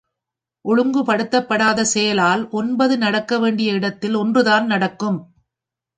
[0.65, 5.19] ஒழுங்குப்படுத்தப் படாத செயலால் ஒன்பது நடக்க வேண்டிய இடத்தில் ஒன்றுதான் நடக்கும்.